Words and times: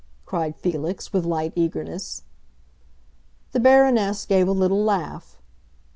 cried 0.25 0.55
Felix, 0.55 1.13
with 1.13 1.25
light 1.27 1.53
eagerness. 1.55 2.23
The 3.51 3.59
Baroness 3.59 4.25
gave 4.25 4.47
a 4.47 4.51
little 4.51 4.83
laugh. 4.83 5.37